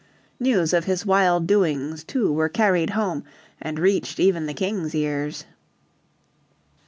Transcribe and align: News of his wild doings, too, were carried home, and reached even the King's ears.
News 0.39 0.73
of 0.73 0.85
his 0.85 1.05
wild 1.05 1.45
doings, 1.45 2.03
too, 2.03 2.33
were 2.33 2.49
carried 2.49 2.89
home, 2.89 3.23
and 3.61 3.77
reached 3.77 4.19
even 4.19 4.47
the 4.47 4.53
King's 4.55 4.95
ears. 4.95 5.45